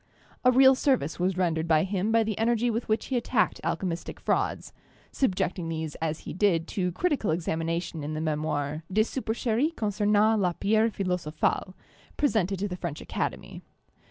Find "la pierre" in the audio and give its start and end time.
10.39-10.89